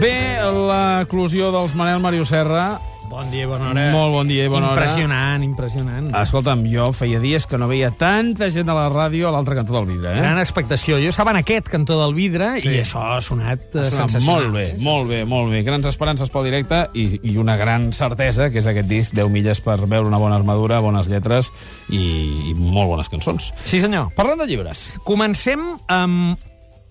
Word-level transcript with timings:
Bé, 0.00 0.40
l'eclusió 0.42 1.52
dels 1.54 1.74
Manel 1.78 2.00
Mario 2.02 2.24
Serra. 2.28 2.93
Bon 3.10 3.28
dia, 3.30 3.46
bona 3.46 3.68
hora. 3.70 3.82
Molt 3.92 4.12
bon 4.14 4.26
dia 4.28 4.46
i 4.46 4.48
bona 4.50 4.70
hora. 4.72 4.80
Impressionant, 4.82 5.42
impressionant. 5.44 6.08
Escolta'm, 6.18 6.64
jo 6.66 6.88
feia 6.96 7.20
dies 7.22 7.44
que 7.46 7.58
no 7.60 7.68
veia 7.70 7.92
tanta 7.94 8.48
gent 8.50 8.68
a 8.72 8.74
la 8.74 8.86
ràdio 8.90 9.28
a 9.28 9.32
l'altre 9.34 9.54
cantó 9.58 9.76
del 9.76 9.86
vidre, 9.92 10.14
eh? 10.16 10.22
Gran 10.22 10.40
expectació. 10.42 10.96
Jo 11.02 11.12
estava 11.12 11.30
en 11.34 11.38
aquest 11.42 11.68
cantó 11.70 11.98
del 12.00 12.14
vidre 12.16 12.54
Sí. 12.62 12.68
i 12.72 12.80
això 12.82 13.02
ha 13.14 13.20
sonat 13.22 13.68
eh, 13.76 13.84
Ha 13.84 13.90
sonat 13.90 14.10
sensacional. 14.10 14.48
Molt 14.48 14.54
bé, 14.56 14.64
molt 14.82 15.08
bé, 15.08 15.20
molt 15.24 15.52
bé. 15.52 15.62
Grans 15.62 15.86
esperances 15.86 16.30
pel 16.32 16.48
directe 16.48 16.80
i, 16.94 17.20
i 17.22 17.36
una 17.38 17.56
gran 17.60 17.92
certesa, 17.92 18.50
que 18.50 18.58
és 18.58 18.66
aquest 18.66 18.88
disc, 18.90 19.14
10 19.14 19.30
milles 19.30 19.60
per 19.60 19.78
veure 19.86 20.08
una 20.08 20.18
bona 20.18 20.34
armadura, 20.40 20.80
bones 20.80 21.06
lletres 21.06 21.52
i, 21.90 22.50
i 22.50 22.54
molt 22.56 22.88
bones 22.96 23.08
cançons. 23.12 23.52
Sí, 23.64 23.78
senyor. 23.84 24.10
Parlant 24.16 24.40
de 24.42 24.48
llibres, 24.50 24.88
Comencem 25.04 25.60
amb 25.88 26.38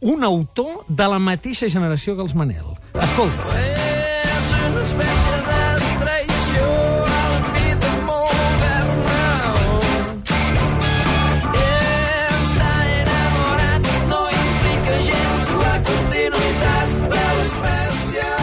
un 0.03 0.23
autor 0.23 0.85
de 0.87 1.07
la 1.07 1.19
mateixa 1.19 1.67
generació 1.71 2.15
que 2.15 2.21
els 2.23 2.35
Manel. 2.35 2.77
Escolta. 2.93 3.59
És 3.59 4.51
una 4.69 4.83
espècie 4.83 5.32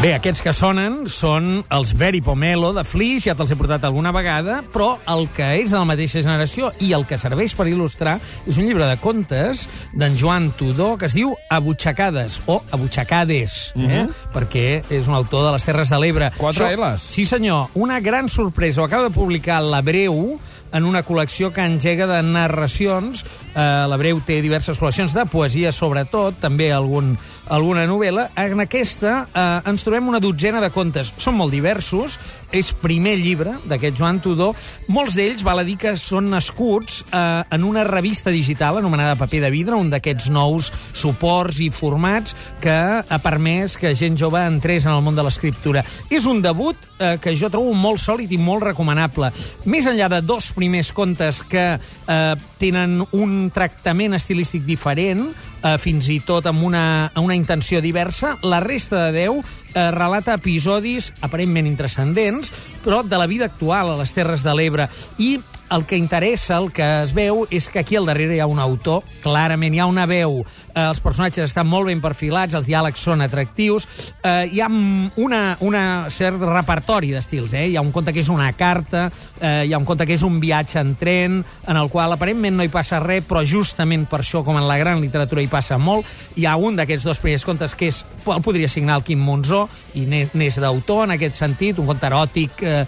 Bé, 0.00 0.14
aquests 0.16 0.40
que 0.40 0.52
sonen 0.56 1.02
són 1.12 1.58
els 1.76 1.90
Very 2.00 2.22
Pomelo 2.24 2.70
de 2.72 2.80
Flix, 2.88 3.26
ja 3.26 3.34
te'ls 3.36 3.50
he 3.52 3.56
portat 3.60 3.82
alguna 3.84 4.08
vegada, 4.16 4.62
però 4.72 4.94
el 5.12 5.26
que 5.36 5.44
és 5.60 5.74
de 5.74 5.76
la 5.76 5.84
mateixa 5.84 6.22
generació 6.24 6.70
i 6.80 6.94
el 6.96 7.04
que 7.04 7.18
serveix 7.20 7.52
per 7.58 7.66
il·lustrar 7.68 8.14
és 8.48 8.56
un 8.56 8.64
llibre 8.64 8.86
de 8.88 8.94
contes 9.02 9.66
d'en 9.92 10.16
Joan 10.16 10.46
Tudor 10.56 10.96
que 11.02 11.10
es 11.10 11.16
diu 11.18 11.34
Abutxacades 11.52 12.38
o 12.48 12.56
Abutxacades, 12.72 13.58
eh? 13.76 14.06
perquè 14.32 14.64
és 14.88 15.04
un 15.10 15.18
autor 15.18 15.44
de 15.50 15.52
les 15.58 15.68
Terres 15.68 15.92
de 15.92 16.00
l'Ebre. 16.00 16.30
Quatre 16.40 16.70
Això- 16.70 16.80
Ls. 16.94 17.04
Sí, 17.18 17.26
senyor. 17.28 17.68
Una 17.76 18.00
gran 18.00 18.32
sorpresa. 18.32 18.80
Ho 18.80 18.88
acaba 18.88 19.10
de 19.10 19.14
publicar 19.18 19.60
La 19.60 19.82
Breu 19.84 20.38
en 20.72 20.86
una 20.86 21.02
col·lecció 21.06 21.50
que 21.54 21.64
engega 21.64 22.06
de 22.10 22.20
narracions. 22.22 23.24
Eh, 23.50 23.60
la 23.90 23.98
Breu 24.00 24.20
té 24.26 24.40
diverses 24.42 24.78
col·leccions 24.78 25.14
de 25.16 25.26
poesia, 25.30 25.72
sobretot, 25.72 26.38
també 26.42 26.70
algun, 26.72 27.16
alguna 27.50 27.86
novel·la. 27.90 28.28
En 28.38 28.62
aquesta 28.62 29.24
eh, 29.26 29.70
ens 29.70 29.84
trobem 29.86 30.08
una 30.08 30.22
dotzena 30.22 30.62
de 30.62 30.70
contes. 30.74 31.14
Són 31.18 31.38
molt 31.40 31.54
diversos. 31.54 32.18
És 32.50 32.72
primer 32.74 33.14
llibre 33.20 33.54
d'aquest 33.70 33.98
Joan 33.98 34.18
Tudor. 34.22 34.56
Molts 34.90 35.14
d'ells, 35.18 35.44
val 35.46 35.62
a 35.62 35.66
dir 35.66 35.76
que 35.78 35.94
són 35.98 36.30
nascuts 36.32 37.04
eh, 37.06 37.42
en 37.54 37.66
una 37.66 37.84
revista 37.86 38.32
digital 38.34 38.80
anomenada 38.80 39.18
Paper 39.18 39.44
de 39.44 39.50
Vidre, 39.54 39.78
un 39.78 39.90
d'aquests 39.92 40.30
nous 40.34 40.70
suports 40.96 41.60
i 41.62 41.70
formats 41.74 42.34
que 42.62 42.74
ha 43.02 43.20
permès 43.22 43.76
que 43.78 43.94
gent 43.94 44.18
jove 44.18 44.42
entrés 44.42 44.86
en 44.86 44.94
el 44.94 45.04
món 45.04 45.18
de 45.18 45.24
l'escriptura. 45.26 45.84
És 46.10 46.26
un 46.30 46.42
debut 46.42 46.76
eh, 46.98 47.16
que 47.22 47.34
jo 47.38 47.50
trobo 47.52 47.74
molt 47.74 48.02
sòlid 48.02 48.32
i 48.34 48.40
molt 48.40 48.66
recomanable. 48.70 49.30
Més 49.70 49.88
enllà 49.90 50.10
de 50.12 50.20
dos 50.26 50.50
primers 50.60 50.92
contes 50.92 51.40
que 51.48 51.64
eh, 51.80 52.34
tenen 52.60 53.00
un 53.16 53.48
tractament 53.54 54.14
estilístic 54.18 54.66
diferent, 54.68 55.30
eh, 55.62 55.76
fins 55.80 56.10
i 56.12 56.20
tot 56.26 56.46
amb 56.50 56.66
una, 56.68 56.84
una 57.20 57.36
intenció 57.38 57.80
diversa, 57.80 58.36
la 58.44 58.60
resta 58.60 59.06
de 59.06 59.24
deu 59.24 59.40
eh, 59.40 59.88
relata 59.94 60.36
episodis 60.36 61.14
aparentment 61.24 61.70
intrascendents, 61.70 62.52
però 62.84 63.00
de 63.06 63.20
la 63.20 63.28
vida 63.30 63.48
actual 63.48 63.94
a 63.94 64.00
les 64.02 64.12
Terres 64.12 64.44
de 64.44 64.54
l'Ebre. 64.56 64.90
I 65.18 65.38
el 65.70 65.86
que 65.86 65.96
interessa, 65.96 66.58
el 66.58 66.72
que 66.72 66.86
es 67.04 67.14
veu, 67.14 67.44
és 67.50 67.68
que 67.70 67.80
aquí 67.80 67.96
al 67.96 68.08
darrere 68.08 68.36
hi 68.36 68.42
ha 68.42 68.48
un 68.50 68.58
autor, 68.58 69.04
clarament 69.22 69.74
hi 69.74 69.80
ha 69.80 69.86
una 69.86 70.06
veu, 70.10 70.40
eh, 70.74 70.82
els 70.82 71.00
personatges 71.00 71.50
estan 71.50 71.68
molt 71.70 71.86
ben 71.86 72.02
perfilats, 72.02 72.56
els 72.58 72.66
diàlegs 72.66 73.02
són 73.06 73.22
atractius, 73.22 73.86
eh, 74.22 74.48
hi 74.50 74.60
ha 74.60 74.68
una, 74.68 75.56
una 75.60 75.84
cert 76.10 76.42
repertori 76.42 77.12
d'estils, 77.14 77.54
eh? 77.54 77.68
hi 77.70 77.76
ha 77.78 77.84
un 77.84 77.92
conte 77.94 78.12
que 78.12 78.22
és 78.24 78.30
una 78.32 78.50
carta, 78.58 79.06
eh, 79.40 79.66
hi 79.68 79.72
ha 79.72 79.78
un 79.78 79.86
conte 79.86 80.06
que 80.06 80.16
és 80.18 80.26
un 80.26 80.40
viatge 80.42 80.80
en 80.82 80.94
tren, 80.98 81.38
en 81.66 81.78
el 81.78 81.90
qual 81.92 82.16
aparentment 82.16 82.58
no 82.58 82.66
hi 82.66 82.72
passa 82.72 82.98
res, 83.02 83.26
però 83.28 83.44
justament 83.46 84.08
per 84.10 84.22
això, 84.24 84.42
com 84.44 84.58
en 84.58 84.66
la 84.66 84.78
gran 84.80 85.00
literatura, 85.00 85.42
hi 85.42 85.50
passa 85.50 85.78
molt. 85.78 86.08
Hi 86.36 86.46
ha 86.46 86.56
un 86.58 86.78
d'aquests 86.78 87.06
dos 87.06 87.22
primers 87.22 87.46
contes 87.46 87.76
que 87.78 87.90
és, 87.92 88.02
el 88.26 88.42
podria 88.42 88.68
signar 88.68 88.98
el 88.98 89.06
Quim 89.06 89.22
Monzó, 89.22 89.66
i 89.94 90.06
n'és 90.08 90.58
d'autor 90.60 91.06
en 91.06 91.14
aquest 91.14 91.38
sentit, 91.38 91.78
un 91.78 91.88
conte 91.90 92.10
eròtic, 92.10 92.62
eh, 92.66 92.84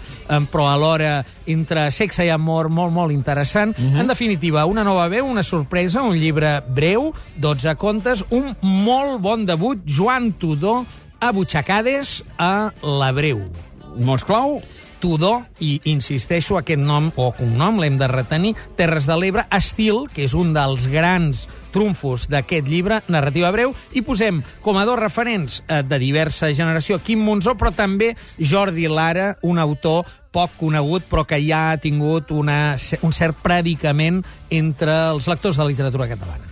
però 0.51 0.67
alhora 0.71 1.21
entre 1.47 1.89
sexe 1.91 2.25
i 2.25 2.31
amor 2.31 2.69
molt, 2.73 2.93
molt 2.93 3.13
interessant. 3.13 3.77
Uh 3.77 3.83
-huh. 3.83 3.99
En 4.01 4.07
definitiva, 4.07 4.65
una 4.65 4.83
nova 4.83 5.07
veu, 5.07 5.25
una 5.25 5.43
sorpresa, 5.43 6.01
un 6.01 6.17
llibre 6.17 6.61
breu, 6.67 7.13
12 7.37 7.75
contes, 7.75 8.25
un 8.29 8.55
molt 8.61 9.21
bon 9.21 9.45
debut, 9.45 9.79
Joan 9.85 10.33
Tudor, 10.33 10.85
a 11.19 11.31
Butxacades, 11.31 12.23
a 12.37 12.71
la 12.81 13.11
Breu. 13.11 13.49
mots 13.95 14.25
clau, 14.25 14.59
Tudor, 15.03 15.41
i 15.59 15.81
insisteixo, 15.91 16.55
aquest 16.55 16.79
nom 16.79 17.09
o 17.19 17.33
cognom 17.35 17.81
l'hem 17.81 17.97
de 17.99 18.07
retenir, 18.07 18.53
Terres 18.79 19.03
de 19.05 19.17
l'Ebre, 19.19 19.43
estil, 19.51 20.05
que 20.13 20.23
és 20.23 20.33
un 20.33 20.53
dels 20.55 20.87
grans 20.87 21.43
trumfos 21.73 22.29
d'aquest 22.31 22.69
llibre, 22.71 23.01
narrativa 23.11 23.51
breu, 23.51 23.73
i 23.91 24.03
posem 24.05 24.39
com 24.63 24.79
a 24.79 24.85
dos 24.87 24.99
referents 25.01 25.59
eh, 25.67 25.81
de 25.83 25.99
diversa 25.99 26.53
generació 26.55 27.01
Quim 27.03 27.19
Monzó, 27.19 27.57
però 27.59 27.73
també 27.75 28.13
Jordi 28.39 28.87
Lara, 28.87 29.33
un 29.43 29.59
autor 29.59 30.07
poc 30.33 30.57
conegut, 30.57 31.05
però 31.09 31.23
que 31.29 31.39
ja 31.45 31.69
ha 31.71 31.77
tingut 31.81 32.33
una, 32.33 32.75
un 33.05 33.13
cert 33.13 33.37
predicament 33.45 34.23
entre 34.49 34.95
els 35.13 35.29
lectors 35.29 35.59
de 35.61 35.69
literatura 35.69 36.09
catalana. 36.09 36.49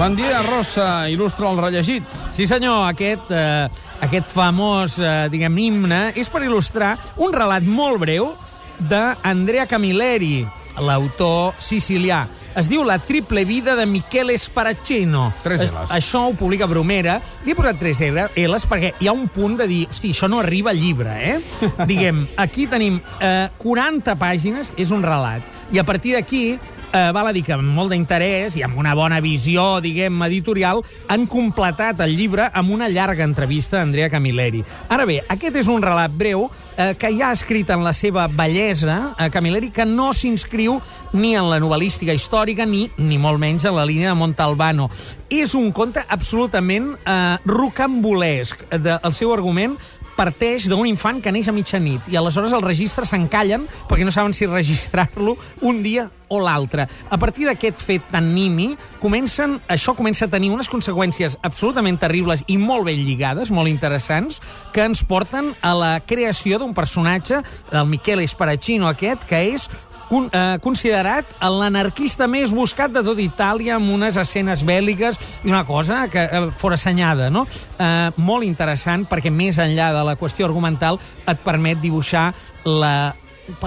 Bon 0.00 0.14
dia, 0.16 0.38
Rossa, 0.40 1.10
il·lustra 1.12 1.50
el 1.50 1.58
rellegit. 1.60 2.06
Sí, 2.32 2.46
senyor, 2.48 2.86
aquest, 2.88 3.28
eh, 3.36 3.68
aquest 4.00 4.30
famós, 4.32 4.96
eh, 4.98 5.28
diguem, 5.28 5.58
himne 5.58 5.98
és 6.16 6.30
per 6.32 6.40
il·lustrar 6.40 6.94
un 7.18 7.34
relat 7.34 7.62
molt 7.62 8.00
breu 8.00 8.30
d'Andrea 8.78 9.66
Camilleri, 9.68 10.46
l'autor 10.80 11.52
sicilià. 11.60 12.22
Es 12.56 12.68
diu 12.68 12.82
La 12.84 12.98
triple 12.98 13.44
vida 13.44 13.76
de 13.76 13.86
Michele 13.86 14.36
Sparaccino. 14.38 15.32
Tres 15.44 15.62
Eh, 15.62 15.70
Ls. 15.70 15.90
Això 15.94 16.26
ho 16.28 16.34
publica 16.34 16.66
Bromera. 16.66 17.20
Li 17.44 17.52
he 17.52 17.54
posat 17.54 17.78
tres 17.78 18.00
Ls 18.00 18.66
perquè 18.66 18.94
hi 18.98 19.08
ha 19.08 19.12
un 19.12 19.28
punt 19.28 19.56
de 19.60 19.68
dir, 19.70 19.84
hosti, 19.88 20.10
això 20.10 20.28
no 20.28 20.40
arriba 20.40 20.70
al 20.70 20.80
llibre, 20.80 21.14
eh? 21.34 21.40
Diguem, 21.86 22.26
aquí 22.36 22.66
tenim 22.66 23.00
eh, 23.20 23.48
40 23.58 24.16
pàgines, 24.18 24.72
és 24.76 24.90
un 24.90 25.02
relat. 25.02 25.42
I 25.70 25.78
a 25.78 25.84
partir 25.84 26.16
d'aquí 26.16 26.58
eh, 26.92 27.10
val 27.12 27.28
a 27.28 27.32
dir 27.32 27.42
que 27.46 27.54
amb 27.54 27.74
molt 27.74 27.92
d'interès 27.94 28.56
i 28.58 28.64
amb 28.66 28.78
una 28.80 28.94
bona 28.98 29.20
visió, 29.22 29.80
diguem, 29.82 30.18
editorial, 30.26 30.82
han 31.08 31.26
completat 31.30 32.00
el 32.04 32.16
llibre 32.18 32.48
amb 32.52 32.74
una 32.74 32.88
llarga 32.90 33.24
entrevista 33.24 33.78
a 33.78 33.84
Andrea 33.86 34.10
Camilleri. 34.10 34.62
Ara 34.88 35.06
bé, 35.08 35.20
aquest 35.28 35.60
és 35.62 35.70
un 35.70 35.82
relat 35.82 36.14
breu 36.16 36.48
eh, 36.76 36.94
que 36.98 37.12
ja 37.16 37.30
ha 37.30 37.36
escrit 37.36 37.70
en 37.70 37.84
la 37.86 37.94
seva 37.96 38.26
bellesa 38.28 39.14
a 39.18 39.30
Camilleri, 39.30 39.70
que 39.74 39.86
no 39.86 40.10
s'inscriu 40.16 40.80
ni 41.12 41.34
en 41.38 41.50
la 41.50 41.60
novel·lística 41.62 42.14
històrica 42.16 42.66
ni, 42.66 42.88
ni 42.98 43.18
molt 43.18 43.40
menys 43.40 43.68
en 43.68 43.76
la 43.78 43.86
línia 43.88 44.12
de 44.12 44.18
Montalbano. 44.18 44.90
És 45.30 45.54
un 45.54 45.70
conte 45.72 46.02
absolutament 46.08 46.92
eh, 47.04 47.38
rocambolesc. 47.46 48.66
De, 48.80 48.98
el 48.98 49.14
seu 49.14 49.32
argument 49.34 49.78
parteix 50.20 50.68
d'un 50.68 50.84
infant 50.84 51.22
que 51.24 51.32
neix 51.32 51.48
a 51.48 51.56
mitjanit 51.56 52.10
i 52.12 52.18
aleshores 52.20 52.52
els 52.52 52.64
registres 52.66 53.08
s'encallen 53.14 53.64
perquè 53.88 54.04
no 54.04 54.12
saben 54.12 54.34
si 54.36 54.48
registrar-lo 54.48 55.38
un 55.64 55.80
dia 55.82 56.10
o 56.30 56.38
l'altre. 56.38 56.86
A 57.10 57.18
partir 57.18 57.48
d'aquest 57.48 57.80
fet 57.82 58.04
tan 58.12 58.28
nimi, 58.36 58.70
comencen, 59.02 59.56
això 59.66 59.96
comença 59.98 60.28
a 60.28 60.30
tenir 60.30 60.52
unes 60.54 60.70
conseqüències 60.70 61.38
absolutament 61.42 61.98
terribles 61.98 62.44
i 62.46 62.58
molt 62.60 62.86
ben 62.86 63.00
lligades, 63.02 63.50
molt 63.50 63.72
interessants, 63.72 64.38
que 64.74 64.84
ens 64.86 65.02
porten 65.02 65.54
a 65.60 65.74
la 65.74 65.92
creació 66.06 66.60
d'un 66.60 66.76
personatge, 66.76 67.42
del 67.72 67.88
Michele 67.90 68.28
Sparaccino 68.30 68.86
aquest, 68.92 69.26
que 69.26 69.42
és 69.56 69.66
con, 70.10 70.28
eh, 70.32 70.58
considerat 70.60 71.36
l'anarquista 71.40 72.26
més 72.26 72.50
buscat 72.50 72.90
de 72.90 73.02
tot 73.06 73.18
Itàlia 73.22 73.76
amb 73.78 73.94
unes 73.94 74.18
escenes 74.18 74.64
bèl·liques 74.66 75.20
i 75.44 75.52
una 75.52 75.62
cosa 75.64 76.02
que 76.10 76.26
eh, 76.26 76.42
fora 76.58 76.74
assenyada, 76.74 77.30
no? 77.30 77.46
Eh, 77.78 78.10
molt 78.18 78.44
interessant 78.44 79.06
perquè 79.06 79.30
més 79.30 79.62
enllà 79.62 79.92
de 79.94 80.04
la 80.04 80.16
qüestió 80.18 80.50
argumental 80.50 80.98
et 81.30 81.46
permet 81.46 81.78
dibuixar 81.80 82.32
la, 82.66 83.14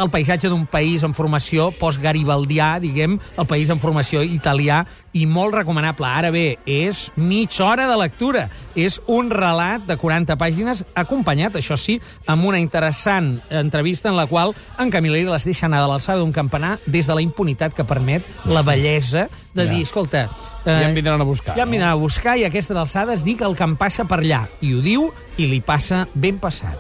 el 0.02 0.10
paisatge 0.10 0.50
d'un 0.50 0.66
país 0.66 1.04
en 1.04 1.14
formació 1.14 1.72
post-garibaldià, 1.80 2.80
diguem, 2.84 3.18
el 3.38 3.48
país 3.48 3.70
en 3.74 3.80
formació 3.80 4.24
italià, 4.24 4.84
i 5.14 5.26
molt 5.30 5.54
recomanable. 5.54 6.08
Ara 6.10 6.32
bé, 6.34 6.58
és 6.66 7.12
mitja 7.16 7.66
hora 7.68 7.88
de 7.88 7.98
lectura. 8.00 8.48
És 8.76 9.00
un 9.08 9.30
relat 9.30 9.86
de 9.86 9.98
40 9.98 10.36
pàgines, 10.42 10.84
acompanyat, 10.98 11.56
això 11.60 11.78
sí, 11.78 12.00
amb 12.28 12.46
una 12.50 12.60
interessant 12.60 13.36
entrevista 13.50 14.10
en 14.10 14.18
la 14.18 14.26
qual 14.28 14.56
en 14.80 14.90
Camilleri 14.92 15.30
les 15.30 15.46
deixa 15.46 15.68
anar 15.68 15.84
de 15.84 15.92
l'alçada 15.92 16.20
d'un 16.20 16.34
campanar 16.34 16.78
des 16.88 17.08
de 17.08 17.14
la 17.14 17.22
impunitat 17.22 17.74
que 17.78 17.84
permet 17.86 18.26
la 18.46 18.64
bellesa 18.66 19.30
de 19.54 19.66
Ja. 19.66 19.70
dir, 19.72 19.84
escolta... 19.84 20.30
Ja 20.66 20.88
em 20.88 20.96
vindran 20.96 21.20
a 21.20 21.26
buscar, 21.28 21.56
Ja 21.58 21.64
em 21.64 21.68
no? 21.68 21.72
vindran 21.76 21.92
a 21.92 21.96
buscar 22.00 22.38
i 22.40 22.46
a 22.46 22.48
aquestes 22.48 22.76
alçades 22.78 23.24
dic 23.24 23.42
el 23.44 23.54
que 23.54 23.64
em 23.68 23.76
passa 23.76 24.06
per 24.08 24.22
allà. 24.22 24.48
I 24.62 24.74
ho 24.74 24.82
diu 24.82 25.10
i 25.38 25.46
li 25.46 25.60
passa 25.60 26.08
ben 26.16 26.40
passat. 26.40 26.80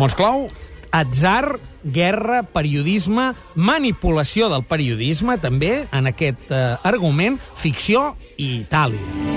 Mots 0.00 0.14
clau? 0.16 0.48
Atzar, 0.94 1.58
guerra, 1.82 2.42
periodisme, 2.54 3.32
manipulació 3.54 4.48
del 4.52 4.64
periodisme, 4.68 5.36
també, 5.42 5.88
en 5.92 6.08
aquest 6.10 6.50
eh, 6.54 6.64
argument, 6.86 7.40
ficció 7.58 8.12
i 8.38 8.60
Itàlia. 8.62 9.32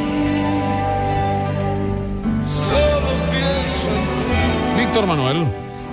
Víctor 4.77 5.09
Manuel. 5.09 5.48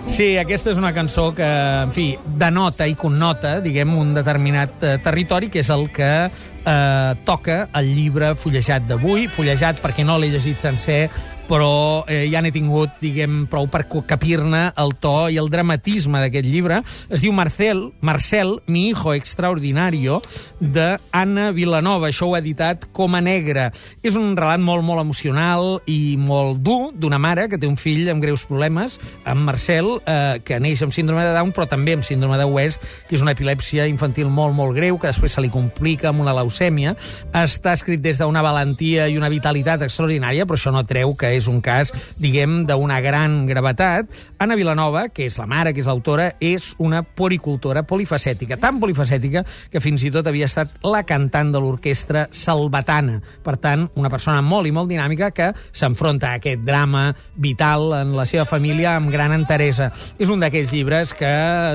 Sí, 0.05 0.35
aquesta 0.37 0.71
és 0.71 0.79
una 0.79 0.93
cançó 0.95 1.31
que, 1.35 1.47
en 1.83 1.93
fi, 1.97 2.11
denota 2.39 2.87
i 2.87 2.95
connota, 2.95 3.57
diguem, 3.65 3.97
un 3.99 4.13
determinat 4.15 4.85
eh, 4.85 4.97
territori, 5.03 5.49
que 5.51 5.65
és 5.65 5.71
el 5.73 5.89
que 5.93 6.11
eh, 6.29 7.15
toca 7.25 7.57
el 7.81 7.89
llibre 7.97 8.35
fullejat 8.39 8.85
d'avui. 8.89 9.27
Fullejat 9.33 9.81
perquè 9.83 10.05
no 10.07 10.19
l'he 10.21 10.31
llegit 10.35 10.61
sencer, 10.61 11.09
però 11.49 12.05
eh, 12.09 12.25
ja 12.33 12.41
n'he 12.43 12.53
tingut, 12.55 12.97
diguem, 13.03 13.45
prou 13.51 13.69
per 13.71 13.85
capir-ne 14.09 14.67
el 14.81 14.95
to 15.03 15.29
i 15.33 15.39
el 15.41 15.51
dramatisme 15.53 16.23
d'aquest 16.23 16.49
llibre. 16.49 16.81
Es 17.13 17.23
diu 17.25 17.35
Marcel, 17.37 17.91
Marcel, 18.01 18.59
mi 18.67 18.89
hijo 18.89 19.15
extraordinario, 19.15 20.21
de 20.61 20.97
Anna 21.13 21.51
Vilanova. 21.53 22.09
Això 22.09 22.29
ho 22.29 22.35
ha 22.35 22.41
editat 22.43 22.89
com 22.97 23.15
a 23.15 23.21
negre. 23.25 23.71
És 24.03 24.17
un 24.17 24.35
relat 24.37 24.63
molt, 24.63 24.85
molt 24.87 25.03
emocional 25.03 25.79
i 25.91 26.17
molt 26.21 26.63
dur 26.65 26.93
d'una 26.97 27.21
mare 27.21 27.49
que 27.53 27.59
té 27.61 27.69
un 27.69 27.77
fill 27.81 28.09
amb 28.13 28.25
greus 28.25 28.47
problemes, 28.49 28.99
amb 29.25 29.45
Marcel, 29.45 29.99
eh, 30.07 30.41
que 30.45 30.61
neix 30.61 30.83
amb 30.85 30.95
síndrome 30.97 31.25
de 31.27 31.35
Down, 31.37 31.53
però 31.55 31.69
també 31.69 31.95
amb 31.97 32.07
síndrome 32.07 32.39
de 32.41 32.49
West, 32.49 32.85
que 33.09 33.19
és 33.19 33.25
una 33.25 33.35
epilèpsia 33.37 33.87
infantil 33.91 34.31
molt, 34.33 34.57
molt 34.57 34.75
greu, 34.77 34.99
que 34.99 35.11
després 35.11 35.37
se 35.37 35.45
li 35.45 35.53
complica 35.53 36.11
amb 36.11 36.25
una 36.25 36.35
leucèmia. 36.37 36.97
Està 37.45 37.75
escrit 37.77 38.03
des 38.03 38.21
d'una 38.21 38.43
valentia 38.45 39.09
i 39.09 39.19
una 39.21 39.33
vitalitat 39.33 39.85
extraordinària, 39.85 40.47
però 40.47 40.59
això 40.59 40.73
no 40.75 40.85
treu 40.89 41.15
que 41.19 41.34
és 41.37 41.49
un 41.51 41.61
cas, 41.65 41.93
diguem, 42.21 42.63
d'una 42.69 43.01
gran 43.05 43.45
gravetat. 43.49 44.11
Anna 44.39 44.57
Vilanova, 44.59 45.09
que 45.15 45.27
és 45.29 45.39
la 45.41 45.47
mare, 45.51 45.75
que 45.75 45.83
és 45.83 45.89
l'autora, 45.91 46.33
és 46.41 46.73
una 46.79 47.03
poricultora 47.03 47.85
polifacètica, 47.87 48.59
tan 48.61 48.81
polifacètica 48.83 49.45
que 49.71 49.83
fins 49.83 50.05
i 50.05 50.13
tot 50.15 50.27
havia 50.29 50.49
estat 50.49 50.79
la 50.85 51.05
cantant 51.07 51.53
de 51.55 51.63
l'orquestra 51.63 52.27
salvatana. 52.35 53.21
Per 53.45 53.57
tant, 53.63 53.87
una 53.99 54.11
persona 54.13 54.43
molt 54.45 54.69
i 54.69 54.75
molt 54.75 54.91
dinàmica 54.91 55.31
que 55.35 55.51
s'enfronta 55.73 56.33
a 56.33 56.41
aquest 56.41 56.65
drama 56.65 57.07
vital 57.37 57.93
en 58.01 58.15
la 58.17 58.27
seva 58.29 58.45
família 58.49 58.97
amb 58.99 59.11
gran 59.13 59.35
enteresa. 59.35 59.91
És 60.19 60.31
un 60.33 60.43
d'aquells 60.43 60.73
llibres 60.75 61.15
que, 61.17 61.33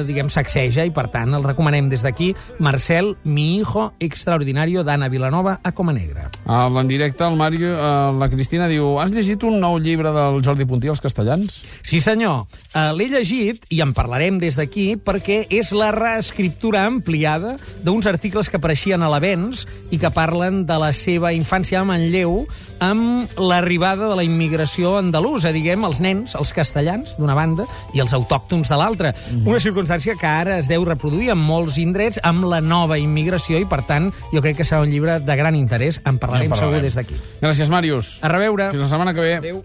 diguem, 0.08 0.30
sacseja 0.32 0.86
i, 0.88 0.94
per 0.96 1.08
tant, 1.14 1.34
el 1.36 1.46
recomanem 1.46 1.90
des 1.92 2.04
d'aquí. 2.06 2.34
Marcel, 2.60 3.16
mi 3.24 3.58
hijo 3.58 3.90
extraordinario 4.00 4.84
d'Anna 4.84 5.10
Vilanova 5.10 5.60
a 5.64 5.74
Coma 5.74 5.94
Negra. 5.94 6.30
En 6.48 6.88
directe, 6.88 7.24
el 7.26 7.36
Mario, 7.36 7.74
eh, 7.76 8.14
la 8.20 8.30
Cristina 8.30 8.68
diu 8.68 9.00
Has 9.00 9.12
llegit 9.12 9.44
un 9.44 9.49
nou 9.58 9.80
llibre 9.82 10.12
del 10.14 10.42
Jordi 10.46 10.66
Puntí, 10.70 10.88
Els 10.92 11.02
castellans? 11.02 11.64
Sí, 11.82 12.00
senyor. 12.00 12.46
Uh, 12.76 12.92
L'he 12.94 13.08
llegit, 13.10 13.66
i 13.74 13.82
en 13.82 13.94
parlarem 13.98 14.38
des 14.40 14.56
d'aquí, 14.60 14.94
perquè 15.02 15.48
és 15.50 15.72
la 15.74 15.90
reescriptura 15.96 16.86
ampliada 16.86 17.56
d'uns 17.84 18.06
articles 18.08 18.50
que 18.50 18.60
apareixien 18.62 19.02
a 19.02 19.10
l'Avenç 19.10 19.66
i 19.92 19.98
que 19.98 20.12
parlen 20.14 20.66
de 20.70 20.78
la 20.82 20.92
seva 20.94 21.34
infància 21.34 21.82
a 21.82 21.88
Manlleu 21.88 22.44
amb 22.80 23.28
l'arribada 23.40 24.08
de 24.08 24.16
la 24.16 24.24
immigració 24.24 24.94
andalusa, 25.00 25.52
diguem, 25.52 25.84
els 25.84 26.00
nens, 26.00 26.36
els 26.40 26.54
castellans, 26.56 27.18
d'una 27.20 27.36
banda, 27.36 27.66
i 27.94 28.00
els 28.00 28.14
autòctons 28.16 28.70
de 28.72 28.78
l'altra. 28.80 29.12
Una 29.44 29.60
circumstància 29.60 30.16
que 30.16 30.28
ara 30.30 30.58
es 30.62 30.70
deu 30.72 30.86
reproduir 30.88 31.32
en 31.34 31.42
molts 31.44 31.76
indrets 31.82 32.22
amb 32.24 32.46
la 32.48 32.62
nova 32.64 32.98
immigració 33.02 33.60
i, 33.60 33.66
per 33.68 33.82
tant, 33.90 34.08
jo 34.32 34.40
crec 34.46 34.62
que 34.62 34.68
serà 34.68 34.80
un 34.86 34.94
llibre 34.94 35.18
de 35.20 35.36
gran 35.36 35.58
interès. 35.60 36.00
En 36.06 36.18
parlarem, 36.20 36.48
En 36.48 36.56
parlarem. 36.56 36.72
segur 36.78 36.82
des 36.86 36.96
d'aquí. 36.96 37.20
Gràcies, 37.42 37.70
Màrius. 37.70 38.14
A 38.24 38.30
reveure. 38.32 38.70
Fins 38.72 38.86
la 38.86 38.88
setmana 38.88 39.14
que 39.14 39.22
ve. 39.28 39.39
Valeu. 39.40 39.64